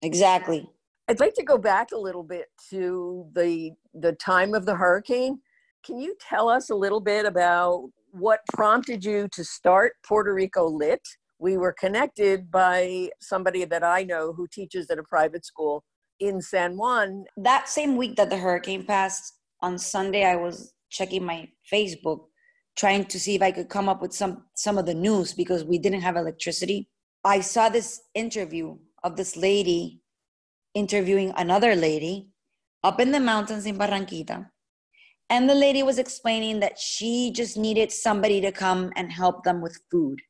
exactly 0.02 0.70
I'd 1.10 1.18
like 1.18 1.34
to 1.34 1.42
go 1.42 1.58
back 1.58 1.88
a 1.90 1.98
little 1.98 2.22
bit 2.22 2.46
to 2.70 3.26
the 3.34 3.72
the 3.94 4.12
time 4.12 4.54
of 4.54 4.64
the 4.64 4.76
hurricane. 4.76 5.40
Can 5.84 5.98
you 5.98 6.14
tell 6.20 6.48
us 6.48 6.70
a 6.70 6.74
little 6.76 7.00
bit 7.00 7.26
about 7.26 7.90
what 8.12 8.42
prompted 8.54 9.04
you 9.04 9.26
to 9.32 9.42
start 9.42 9.94
Puerto 10.06 10.32
Rico 10.32 10.68
Lit? 10.68 11.00
We 11.40 11.56
were 11.56 11.72
connected 11.72 12.48
by 12.48 13.10
somebody 13.20 13.64
that 13.64 13.82
I 13.82 14.04
know 14.04 14.32
who 14.32 14.46
teaches 14.46 14.88
at 14.88 15.00
a 15.00 15.02
private 15.02 15.44
school 15.44 15.82
in 16.20 16.40
San 16.40 16.76
Juan. 16.76 17.24
That 17.36 17.68
same 17.68 17.96
week 17.96 18.14
that 18.14 18.30
the 18.30 18.36
hurricane 18.36 18.86
passed, 18.86 19.34
on 19.62 19.78
Sunday 19.78 20.24
I 20.24 20.36
was 20.36 20.74
checking 20.90 21.24
my 21.24 21.48
Facebook 21.72 22.26
trying 22.76 23.04
to 23.06 23.20
see 23.20 23.34
if 23.34 23.42
I 23.42 23.50
could 23.50 23.68
come 23.68 23.88
up 23.88 24.00
with 24.00 24.12
some 24.12 24.44
some 24.54 24.78
of 24.78 24.86
the 24.86 24.94
news 24.94 25.34
because 25.34 25.64
we 25.64 25.78
didn't 25.78 26.02
have 26.02 26.16
electricity. 26.16 26.88
I 27.24 27.40
saw 27.40 27.68
this 27.68 28.00
interview 28.14 28.76
of 29.04 29.16
this 29.16 29.36
lady 29.36 30.00
interviewing 30.74 31.32
another 31.36 31.74
lady 31.74 32.28
up 32.82 33.00
in 33.00 33.10
the 33.10 33.20
mountains 33.20 33.66
in 33.66 33.76
Barranquita. 33.76 34.46
And 35.28 35.48
the 35.48 35.54
lady 35.54 35.82
was 35.82 35.98
explaining 35.98 36.60
that 36.60 36.78
she 36.78 37.32
just 37.32 37.56
needed 37.56 37.92
somebody 37.92 38.40
to 38.40 38.50
come 38.50 38.90
and 38.96 39.12
help 39.12 39.44
them 39.44 39.60
with 39.60 39.78
food. 39.90 40.20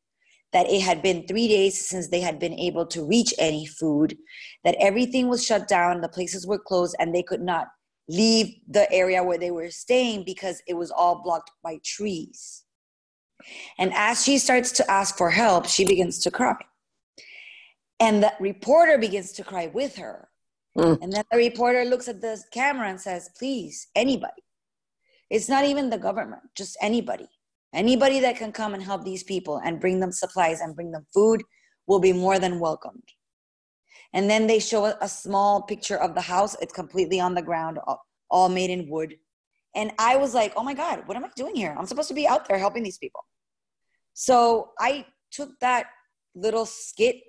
That 0.52 0.68
it 0.68 0.82
had 0.82 1.00
been 1.00 1.26
three 1.26 1.48
days 1.48 1.88
since 1.88 2.08
they 2.08 2.20
had 2.20 2.38
been 2.38 2.52
able 2.54 2.84
to 2.86 3.06
reach 3.06 3.32
any 3.38 3.66
food, 3.66 4.16
that 4.64 4.76
everything 4.80 5.28
was 5.28 5.46
shut 5.46 5.68
down, 5.68 6.00
the 6.00 6.08
places 6.08 6.46
were 6.46 6.58
closed, 6.58 6.96
and 6.98 7.14
they 7.14 7.22
could 7.22 7.40
not 7.40 7.68
leave 8.10 8.56
the 8.66 8.90
area 8.92 9.22
where 9.22 9.38
they 9.38 9.52
were 9.52 9.70
staying 9.70 10.24
because 10.24 10.60
it 10.66 10.74
was 10.74 10.90
all 10.90 11.22
blocked 11.22 11.52
by 11.62 11.78
trees. 11.84 12.64
And 13.78 13.92
as 13.94 14.24
she 14.24 14.36
starts 14.38 14.72
to 14.72 14.90
ask 14.90 15.16
for 15.16 15.30
help, 15.30 15.66
she 15.66 15.84
begins 15.84 16.18
to 16.24 16.30
cry. 16.30 16.56
And 18.00 18.22
the 18.22 18.32
reporter 18.40 18.98
begins 18.98 19.32
to 19.32 19.44
cry 19.44 19.68
with 19.68 19.96
her. 19.96 20.28
Mm. 20.76 20.98
And 21.00 21.12
then 21.12 21.24
the 21.30 21.38
reporter 21.38 21.84
looks 21.84 22.08
at 22.08 22.20
the 22.20 22.42
camera 22.52 22.88
and 22.88 23.00
says, 23.00 23.30
please, 23.38 23.86
anybody. 23.94 24.42
It's 25.30 25.48
not 25.48 25.64
even 25.64 25.88
the 25.88 25.98
government, 25.98 26.42
just 26.56 26.76
anybody. 26.82 27.28
Anybody 27.72 28.18
that 28.20 28.36
can 28.36 28.50
come 28.50 28.74
and 28.74 28.82
help 28.82 29.04
these 29.04 29.22
people 29.22 29.60
and 29.64 29.80
bring 29.80 30.00
them 30.00 30.10
supplies 30.10 30.60
and 30.60 30.74
bring 30.74 30.90
them 30.90 31.06
food 31.14 31.42
will 31.86 32.00
be 32.00 32.12
more 32.12 32.40
than 32.40 32.58
welcomed. 32.58 33.04
And 34.12 34.28
then 34.28 34.46
they 34.46 34.58
show 34.58 34.86
a, 34.86 35.08
small 35.08 35.62
picture 35.62 35.96
of 35.96 36.14
the 36.14 36.20
house. 36.20 36.56
It's 36.60 36.72
completely 36.72 37.20
on 37.20 37.34
the 37.34 37.42
ground, 37.42 37.78
all, 37.86 38.02
all 38.28 38.48
made 38.48 38.70
in 38.70 38.88
wood. 38.88 39.16
And 39.76 39.92
I 39.98 40.16
was 40.16 40.34
like, 40.34 40.52
oh 40.56 40.64
my 40.64 40.74
God, 40.74 41.02
what 41.06 41.16
am 41.16 41.24
I 41.24 41.28
doing 41.36 41.54
here? 41.54 41.76
I'm 41.78 41.86
supposed 41.86 42.08
to 42.08 42.14
be 42.14 42.26
out 42.26 42.48
there 42.48 42.58
helping 42.58 42.82
these 42.82 42.98
people. 42.98 43.24
So 44.14 44.70
I 44.80 45.06
took 45.30 45.50
that 45.60 45.86
little 46.34 46.66
skit 46.66 47.20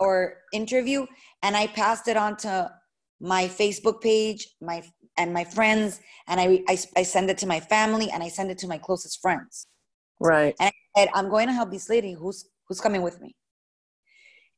or 0.00 0.38
interview 0.52 1.06
and 1.42 1.56
I 1.56 1.68
passed 1.68 2.08
it 2.08 2.16
on 2.16 2.36
to 2.38 2.72
my 3.20 3.44
Facebook 3.46 4.00
page, 4.00 4.48
my 4.60 4.82
and 5.16 5.32
my 5.32 5.44
friends, 5.44 6.00
and 6.28 6.38
I, 6.38 6.62
I 6.68 6.78
I 6.96 7.02
send 7.02 7.30
it 7.30 7.38
to 7.38 7.46
my 7.46 7.60
family 7.60 8.10
and 8.10 8.22
I 8.22 8.28
send 8.28 8.50
it 8.50 8.58
to 8.58 8.68
my 8.68 8.76
closest 8.78 9.22
friends. 9.22 9.66
Right. 10.20 10.54
And 10.60 10.68
I 10.68 11.00
said, 11.00 11.08
I'm 11.14 11.30
going 11.30 11.46
to 11.46 11.52
help 11.52 11.70
this 11.70 11.88
lady 11.88 12.12
who's 12.12 12.48
who's 12.68 12.80
coming 12.80 13.02
with 13.02 13.20
me. 13.20 13.34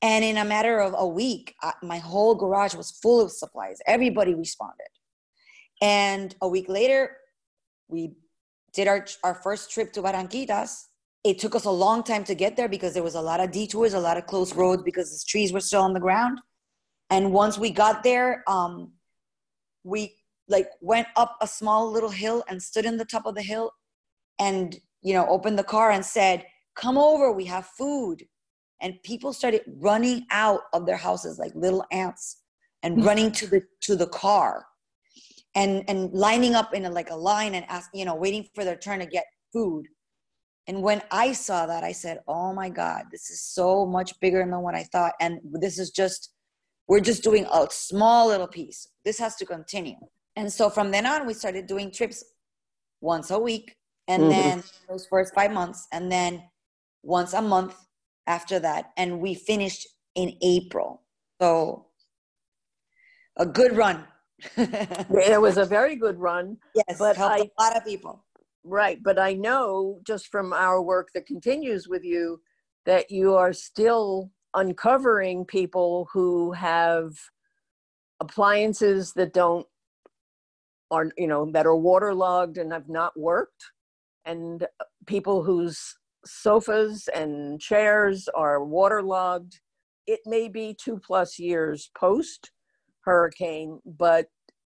And 0.00 0.24
in 0.24 0.36
a 0.36 0.44
matter 0.44 0.78
of 0.78 0.94
a 0.96 1.06
week, 1.06 1.54
my 1.82 1.98
whole 1.98 2.34
garage 2.34 2.74
was 2.74 2.92
full 3.02 3.20
of 3.20 3.32
supplies. 3.32 3.78
Everybody 3.86 4.34
responded. 4.34 4.88
And 5.82 6.34
a 6.40 6.48
week 6.48 6.68
later, 6.68 7.16
we 7.88 8.12
did 8.72 8.86
our 8.86 9.06
our 9.24 9.34
first 9.34 9.70
trip 9.70 9.92
to 9.94 10.02
Barranquitas 10.02 10.88
it 11.24 11.38
took 11.38 11.54
us 11.54 11.64
a 11.64 11.70
long 11.70 12.02
time 12.02 12.24
to 12.24 12.34
get 12.34 12.56
there 12.56 12.68
because 12.68 12.94
there 12.94 13.02
was 13.02 13.14
a 13.14 13.20
lot 13.20 13.40
of 13.40 13.50
detours, 13.50 13.94
a 13.94 14.00
lot 14.00 14.16
of 14.16 14.26
closed 14.26 14.54
roads 14.56 14.82
because 14.82 15.10
the 15.10 15.24
trees 15.28 15.52
were 15.52 15.60
still 15.60 15.82
on 15.82 15.92
the 15.92 16.00
ground. 16.00 16.40
And 17.10 17.32
once 17.32 17.58
we 17.58 17.70
got 17.70 18.02
there, 18.02 18.44
um, 18.46 18.92
we 19.84 20.14
like 20.48 20.68
went 20.80 21.08
up 21.16 21.36
a 21.40 21.46
small 21.46 21.90
little 21.90 22.10
hill 22.10 22.44
and 22.48 22.62
stood 22.62 22.84
in 22.84 22.96
the 22.96 23.04
top 23.04 23.26
of 23.26 23.34
the 23.34 23.42
hill 23.42 23.72
and 24.38 24.76
you 25.02 25.12
know 25.12 25.26
opened 25.28 25.58
the 25.58 25.64
car 25.64 25.90
and 25.90 26.04
said 26.04 26.44
come 26.74 26.96
over 26.96 27.30
we 27.30 27.44
have 27.44 27.66
food 27.66 28.24
and 28.80 29.02
people 29.02 29.32
started 29.32 29.62
running 29.78 30.26
out 30.30 30.60
of 30.72 30.86
their 30.86 30.96
houses 30.96 31.38
like 31.38 31.52
little 31.54 31.84
ants 31.90 32.42
and 32.82 32.96
mm-hmm. 32.96 33.06
running 33.06 33.32
to 33.32 33.46
the 33.46 33.62
to 33.80 33.96
the 33.96 34.06
car 34.06 34.66
and 35.54 35.84
and 35.88 36.12
lining 36.12 36.54
up 36.54 36.74
in 36.74 36.84
a, 36.84 36.90
like 36.90 37.10
a 37.10 37.16
line 37.16 37.54
and 37.54 37.64
ask 37.68 37.90
you 37.94 38.04
know 38.04 38.14
waiting 38.14 38.46
for 38.54 38.64
their 38.64 38.76
turn 38.76 38.98
to 39.00 39.06
get 39.06 39.24
food 39.52 39.86
and 40.68 40.82
when 40.82 41.00
I 41.10 41.32
saw 41.32 41.64
that, 41.64 41.82
I 41.82 41.92
said, 41.92 42.20
oh 42.28 42.52
my 42.52 42.68
God, 42.68 43.04
this 43.10 43.30
is 43.30 43.42
so 43.42 43.86
much 43.86 44.20
bigger 44.20 44.40
than 44.40 44.60
what 44.60 44.74
I 44.74 44.84
thought. 44.84 45.14
And 45.18 45.40
this 45.50 45.78
is 45.78 45.90
just, 45.90 46.34
we're 46.86 47.00
just 47.00 47.24
doing 47.24 47.46
a 47.50 47.66
small 47.70 48.28
little 48.28 48.46
piece. 48.46 48.86
This 49.02 49.18
has 49.18 49.34
to 49.36 49.46
continue. 49.46 49.96
And 50.36 50.52
so 50.52 50.68
from 50.68 50.90
then 50.90 51.06
on, 51.06 51.26
we 51.26 51.32
started 51.32 51.66
doing 51.66 51.90
trips 51.90 52.22
once 53.00 53.30
a 53.30 53.38
week. 53.38 53.76
And 54.08 54.24
mm-hmm. 54.24 54.30
then 54.30 54.64
those 54.90 55.06
first 55.06 55.34
five 55.34 55.52
months, 55.52 55.88
and 55.90 56.12
then 56.12 56.42
once 57.02 57.32
a 57.32 57.40
month 57.40 57.74
after 58.28 58.60
that. 58.60 58.92
And 58.96 59.20
we 59.20 59.34
finished 59.34 59.88
in 60.14 60.36
April. 60.42 61.02
So 61.40 61.86
a 63.36 63.46
good 63.46 63.76
run. 63.76 64.04
it 64.56 65.40
was 65.40 65.56
a 65.56 65.64
very 65.64 65.96
good 65.96 66.20
run. 66.20 66.58
Yes, 66.74 66.98
but 66.98 67.16
helped 67.16 67.34
I, 67.34 67.50
a 67.58 67.62
lot 67.62 67.76
of 67.76 67.84
people. 67.84 68.24
Right. 68.62 69.02
But 69.02 69.18
I 69.18 69.32
know 69.32 70.00
just 70.06 70.28
from 70.28 70.52
our 70.52 70.80
work 70.82 71.08
that 71.14 71.26
continues 71.26 71.88
with 71.88 72.04
you 72.04 72.40
that 72.86 73.10
you 73.10 73.34
are 73.34 73.52
still 73.52 74.30
uncovering 74.54 75.44
people 75.44 76.08
who 76.12 76.52
have 76.52 77.12
appliances 78.20 79.12
that 79.14 79.32
don't 79.32 79.66
are 80.90 81.10
you 81.18 81.26
know 81.26 81.50
that 81.52 81.66
are 81.66 81.76
waterlogged 81.76 82.56
and 82.56 82.72
have 82.72 82.88
not 82.88 83.12
worked 83.18 83.62
and 84.24 84.66
people 85.06 85.42
whose 85.42 85.97
sofas 86.24 87.08
and 87.14 87.60
chairs 87.60 88.28
are 88.34 88.64
waterlogged. 88.64 89.60
It 90.06 90.20
may 90.26 90.48
be 90.48 90.76
two 90.82 90.98
plus 90.98 91.38
years 91.38 91.90
post 91.96 92.50
hurricane 93.02 93.80
but 93.86 94.26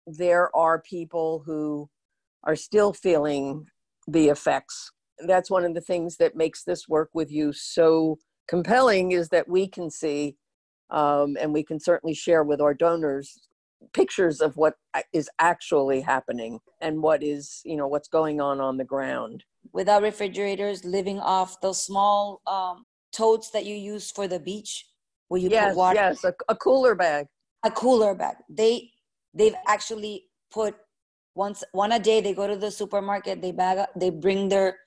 there 0.07 0.55
are 0.55 0.81
people 0.81 1.43
who 1.45 1.89
are 2.43 2.55
still 2.55 2.93
feeling 2.93 3.65
the 4.07 4.29
effects. 4.29 4.91
That's 5.27 5.51
one 5.51 5.65
of 5.65 5.73
the 5.73 5.81
things 5.81 6.17
that 6.17 6.35
makes 6.35 6.63
this 6.63 6.87
work 6.87 7.09
with 7.13 7.31
you 7.31 7.53
so 7.53 8.17
compelling 8.47 9.11
is 9.11 9.29
that 9.29 9.47
we 9.47 9.67
can 9.67 9.89
see 9.89 10.35
um, 10.89 11.37
and 11.39 11.53
we 11.53 11.63
can 11.63 11.79
certainly 11.79 12.13
share 12.13 12.43
with 12.43 12.59
our 12.59 12.73
donors 12.73 13.47
pictures 13.93 14.41
of 14.41 14.57
what 14.57 14.75
is 15.13 15.29
actually 15.39 16.01
happening 16.01 16.59
and 16.81 17.01
what 17.01 17.23
is 17.23 17.61
you 17.65 17.75
know 17.75 17.87
what's 17.87 18.07
going 18.07 18.39
on 18.39 18.59
on 18.59 18.77
the 18.77 18.83
ground 18.83 19.43
without 19.73 20.01
refrigerators 20.01 20.83
living 20.83 21.19
off 21.19 21.59
those 21.61 21.81
small 21.81 22.41
um, 22.47 22.85
totes 23.11 23.51
that 23.51 23.65
you 23.65 23.75
use 23.75 24.11
for 24.11 24.27
the 24.27 24.39
beach 24.39 24.87
where 25.27 25.39
you 25.39 25.49
yes, 25.49 25.69
put 25.69 25.77
water 25.77 25.95
yes 25.95 26.23
a, 26.23 26.33
a 26.49 26.55
cooler 26.55 26.95
bag 26.95 27.25
a 27.63 27.71
cooler 27.71 28.15
bag 28.15 28.35
they 28.49 28.91
they've 29.33 29.55
actually 29.67 30.25
put 30.51 30.75
once 31.35 31.63
one 31.71 31.91
a 31.93 31.99
day 31.99 32.21
they 32.21 32.33
go 32.33 32.47
to 32.47 32.55
the 32.55 32.71
supermarket 32.71 33.41
they 33.41 33.51
bag 33.51 33.85
they 33.95 34.09
bring 34.09 34.49
their 34.49 34.77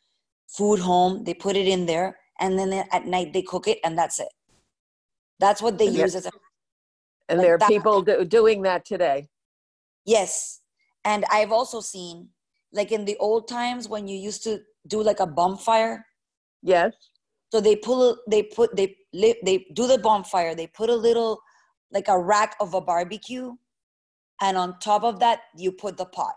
food 0.49 0.79
home 0.79 1.25
they 1.25 1.35
put 1.35 1.57
it 1.57 1.67
in 1.67 1.87
there 1.87 2.19
and 2.41 2.59
then 2.59 2.73
at 2.93 3.07
night 3.07 3.33
they 3.33 3.43
cook 3.43 3.69
it 3.69 3.79
and 3.85 3.97
that's 3.97 4.19
it 4.19 4.29
that's 5.41 5.63
what 5.63 5.79
they 5.79 5.87
use 5.87 6.15
as 6.15 6.27
a 6.27 6.31
and 7.29 7.39
like 7.39 7.47
there 7.47 7.55
are 7.55 7.59
that. 7.59 7.69
people 7.69 8.03
do, 8.03 8.25
doing 8.25 8.63
that 8.63 8.85
today. 8.85 9.29
Yes. 10.05 10.61
And 11.05 11.25
I've 11.31 11.53
also 11.53 11.81
seen, 11.81 12.29
like 12.75 12.93
in 12.93 13.05
the 13.05 13.17
old 13.19 13.49
times 13.49 13.89
when 13.89 14.07
you 14.07 14.19
used 14.19 14.43
to 14.45 14.61
do 14.87 15.03
like 15.03 15.21
a 15.21 15.27
bonfire. 15.27 16.05
Yes. 16.63 16.93
So 17.53 17.61
they 17.61 17.77
pull, 17.77 18.19
they 18.29 18.43
put, 18.43 18.75
they 18.77 18.97
they 19.13 19.67
do 19.73 19.87
the 19.87 19.99
bonfire. 19.99 20.55
They 20.55 20.67
put 20.67 20.91
a 20.91 20.97
little, 20.97 21.41
like 21.93 22.09
a 22.09 22.19
rack 22.19 22.57
of 22.61 22.75
a 22.75 22.81
barbecue, 22.81 23.53
and 24.41 24.57
on 24.57 24.79
top 24.81 25.05
of 25.05 25.21
that 25.21 25.41
you 25.57 25.71
put 25.71 25.97
the 25.97 26.07
pot. 26.07 26.35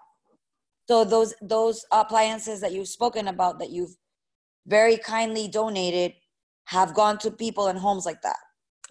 So 0.88 1.04
those 1.04 1.34
those 1.42 1.86
appliances 1.92 2.62
that 2.62 2.72
you've 2.72 2.88
spoken 2.88 3.28
about 3.28 3.60
that 3.60 3.72
you've 3.72 3.96
very 4.68 4.98
kindly 4.98 5.48
donated 5.48 6.14
have 6.66 6.94
gone 6.94 7.18
to 7.20 7.32
people 7.32 7.68
in 7.68 7.78
homes 7.78 8.06
like 8.06 8.22
that 8.22 8.38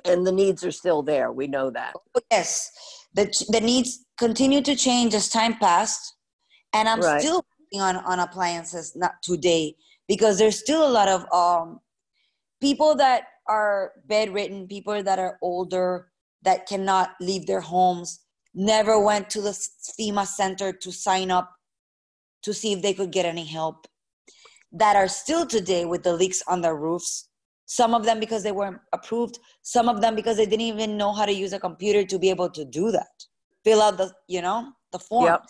and 0.05 0.27
the 0.27 0.33
needs 0.33 0.65
are 0.65 0.73
still 0.73 1.03
there. 1.03 1.33
We 1.33 1.47
know 1.47 1.71
that. 1.71 1.95
Oh, 2.15 2.21
yes, 2.31 2.71
the 3.15 3.33
the 3.49 3.61
needs 3.61 4.05
continue 4.19 4.63
to 4.63 4.77
change 4.77 5.15
as 5.15 5.29
time 5.29 5.55
passed, 5.55 6.16
and 6.77 6.89
I'm 6.89 7.01
right. 7.01 7.21
still 7.21 7.45
working 7.61 7.81
on 7.81 7.97
on 8.05 8.21
appliances 8.21 8.95
not 8.95 9.23
today 9.23 9.75
because 10.09 10.39
there's 10.39 10.59
still 10.59 10.87
a 10.87 10.93
lot 10.99 11.09
of 11.09 11.33
um 11.33 11.81
people 12.61 12.95
that 12.97 13.25
are 13.49 13.93
bedridden, 14.07 14.67
people 14.67 15.03
that 15.03 15.19
are 15.19 15.39
older 15.41 16.09
that 16.43 16.67
cannot 16.67 17.11
leave 17.21 17.47
their 17.47 17.61
homes, 17.61 18.21
never 18.55 18.99
went 18.99 19.31
to 19.31 19.41
the 19.41 19.51
FEMA 19.99 20.27
center 20.27 20.73
to 20.73 20.93
sign 20.93 21.31
up 21.31 21.53
to 22.43 22.53
see 22.53 22.73
if 22.73 22.83
they 22.83 22.95
could 22.95 23.13
get 23.13 23.27
any 23.27 23.45
help. 23.45 23.87
That 24.73 24.97
are 24.97 25.09
still 25.09 25.47
today 25.47 25.85
with 25.85 26.03
the 26.03 26.13
leaks 26.13 26.43
on 26.49 26.61
their 26.61 26.77
roofs 26.77 27.29
some 27.67 27.95
of 27.95 28.05
them 28.05 28.19
because 28.21 28.43
they 28.43 28.53
weren't 28.53 28.79
approved 28.93 29.39
some 29.63 29.89
of 29.89 30.01
them 30.01 30.15
because 30.15 30.37
they 30.37 30.47
didn't 30.47 30.61
even 30.67 30.97
know 30.97 31.13
how 31.13 31.27
to 31.27 31.33
use 31.33 31.53
a 31.53 31.59
computer 31.59 32.05
to 32.05 32.19
be 32.19 32.31
able 32.31 32.49
to 32.49 32.65
do 32.65 32.91
that 32.91 33.25
fill 33.65 33.83
out 33.83 33.99
the 33.99 34.11
you 34.29 34.41
know 34.41 34.73
the 34.93 34.99
forms 34.99 35.27
yep. 35.27 35.43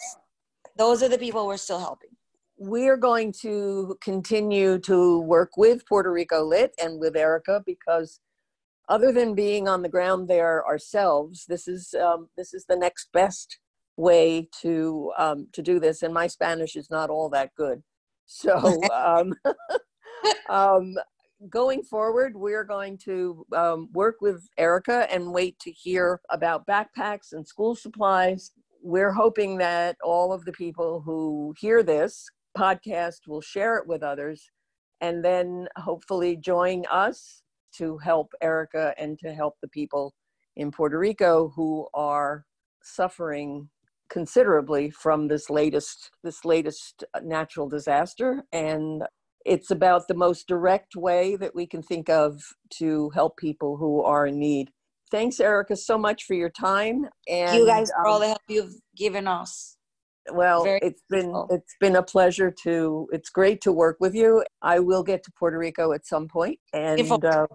Those 0.77 1.03
are 1.03 1.09
the 1.09 1.19
people 1.19 1.47
we're 1.47 1.57
still 1.57 1.79
helping. 1.79 2.11
We're 2.59 2.97
going 2.97 3.33
to 3.43 3.99
continue 4.01 4.79
to 4.81 5.21
work 5.21 5.57
with 5.57 5.87
puerto 5.87 6.11
rico 6.11 6.43
lit 6.43 6.75
and 6.83 6.99
with 6.99 7.15
erica 7.15 7.63
because 7.67 8.21
other 8.89 9.13
than 9.13 9.35
being 9.35 9.69
on 9.69 9.83
the 9.83 9.91
ground 9.91 10.27
there 10.27 10.67
ourselves 10.67 11.45
this 11.47 11.69
is 11.69 11.95
um, 11.95 12.29
this 12.37 12.55
is 12.55 12.65
the 12.67 12.77
next 12.77 13.13
best 13.13 13.59
way 13.97 14.49
to 14.61 15.13
um, 15.19 15.49
to 15.53 15.63
do 15.63 15.81
this. 15.81 16.03
And 16.03 16.13
my 16.13 16.27
spanish 16.27 16.77
is 16.77 16.91
not 16.91 17.11
all 17.11 17.29
that 17.31 17.55
good. 17.57 17.83
So 18.27 18.81
um, 18.93 19.35
um, 20.49 20.95
going 21.49 21.83
forward, 21.83 22.37
we're 22.37 22.65
going 22.65 22.99
to 22.99 23.47
um, 23.55 23.89
work 23.93 24.17
with 24.21 24.47
Erica 24.59 25.13
and 25.13 25.33
wait 25.33 25.59
to 25.61 25.71
hear 25.71 26.21
about 26.31 26.67
backpacks 26.67 27.33
and 27.33 27.47
school 27.47 27.75
supplies. 27.75 28.53
We're 28.89 29.11
hoping 29.11 29.59
that 29.59 29.97
all 30.01 30.33
of 30.33 30.45
the 30.45 30.53
people 30.53 31.03
who 31.05 31.53
hear 31.59 31.83
this 31.83 32.25
podcast 32.57 33.27
will 33.27 33.41
share 33.41 33.79
it 33.79 33.89
with 33.89 34.05
others 34.05 34.49
and 35.01 35.25
then 35.25 35.67
hopefully 35.77 36.37
join 36.37 36.85
us 36.89 37.43
to 37.79 37.99
help 37.99 38.31
Erica 38.41 38.95
and 38.97 39.19
to 39.19 39.35
help 39.35 39.55
the 39.61 39.67
people 39.67 40.15
in 40.55 40.71
Puerto 40.71 41.01
Rico 41.01 41.53
who 41.57 41.89
are 41.95 42.45
suffering 42.81 43.69
considerably 44.09 44.91
from 44.91 45.27
this 45.27 45.51
latest 45.51 46.13
this 46.23 46.45
latest 46.45 47.03
natural 47.25 47.69
disaster 47.69 48.45
and 48.53 49.03
it's 49.45 49.73
about 49.73 50.07
the 50.07 50.15
most 50.15 50.47
direct 50.47 50.95
way 50.95 51.35
that 51.35 51.57
we 51.57 51.67
can 51.67 51.83
think 51.83 52.09
of 52.09 52.41
to 52.75 53.11
help 53.11 53.37
people 53.37 53.77
who 53.77 54.01
are 54.03 54.29
in 54.29 54.39
need. 54.39 54.71
Thanks, 55.11 55.39
Erica, 55.39 55.77
so 55.77 55.97
much 55.97 56.25
for 56.25 56.35
your 56.35 56.51
time. 56.51 57.07
And 57.29 57.57
you 57.57 57.67
guys 57.67 57.91
for 57.91 58.07
um, 58.07 58.13
all 58.13 58.21
the 58.21 58.29
help 58.29 58.43
you've 58.49 58.75
given 58.97 59.29
us. 59.29 59.77
Well, 60.33 60.65
Very 60.65 60.81
it's 60.83 61.03
been 61.09 61.33
it's 61.51 61.77
been 61.81 61.97
a 61.97 62.03
pleasure 62.03 62.53
to. 62.65 63.09
It's 63.13 63.31
great 63.31 63.61
to 63.61 63.73
work 63.73 63.99
with 64.01 64.15
you. 64.15 64.45
I 64.61 64.81
will 64.81 65.05
get 65.05 65.23
to 65.25 65.33
Puerto 65.39 65.57
Rico 65.57 65.93
at 65.93 66.05
some 66.05 66.27
point, 66.27 66.59
and 66.73 67.25
uh, 67.25 67.47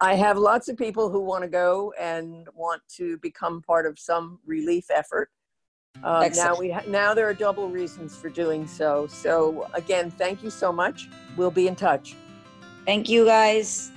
I 0.00 0.14
have 0.14 0.36
lots 0.36 0.68
of 0.68 0.76
people 0.76 1.10
who 1.10 1.20
want 1.20 1.42
to 1.42 1.48
go 1.48 1.94
and 1.98 2.46
want 2.54 2.82
to 2.96 3.16
become 3.18 3.62
part 3.62 3.86
of 3.86 3.98
some 3.98 4.40
relief 4.44 4.90
effort. 4.90 5.30
Uh, 6.04 6.28
now 6.34 6.54
we 6.54 6.70
ha- 6.70 6.84
now 6.86 7.14
there 7.14 7.26
are 7.26 7.34
double 7.34 7.70
reasons 7.70 8.14
for 8.14 8.28
doing 8.28 8.66
so. 8.66 9.06
So 9.06 9.70
again, 9.72 10.10
thank 10.10 10.42
you 10.42 10.50
so 10.50 10.70
much. 10.70 11.08
We'll 11.38 11.50
be 11.50 11.66
in 11.68 11.76
touch. 11.76 12.14
Thank 12.84 13.08
you, 13.08 13.24
guys. 13.24 13.90